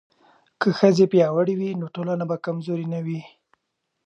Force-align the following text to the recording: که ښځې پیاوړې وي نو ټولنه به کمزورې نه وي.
که 0.59 0.67
ښځې 0.79 1.05
پیاوړې 1.11 1.53
وي 1.59 1.69
نو 1.79 1.85
ټولنه 1.95 2.23
به 2.29 2.37
کمزورې 2.45 2.85
نه 2.93 2.99
وي. 3.05 3.21